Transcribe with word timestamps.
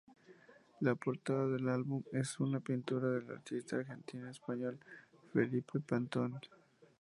La 0.79 0.95
portada 0.95 1.45
del 1.45 1.69
álbum 1.69 2.01
es 2.11 2.39
una 2.39 2.59
pintura 2.59 3.07
del 3.07 3.29
artista 3.29 3.75
argentino-español 3.75 4.79
Felipe 5.31 5.79
Pantone. 5.79 6.39